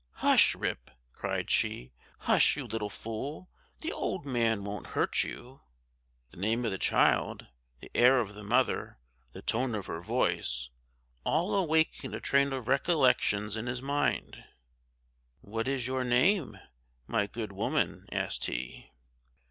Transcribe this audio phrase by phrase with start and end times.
[0.13, 3.51] "Hush, Rip," cried she, "hush, you little fool;
[3.81, 5.61] the old man won't hurt you."
[6.31, 7.45] The name of the child,
[7.81, 8.97] the air of the mother,
[9.33, 10.71] the tone of her voice,
[11.23, 14.43] all awakened a train of recollections in his mind.
[15.41, 16.57] "What is your name,
[17.05, 18.89] my good woman?" asked he.